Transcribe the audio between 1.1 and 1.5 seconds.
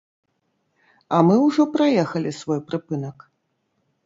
А мы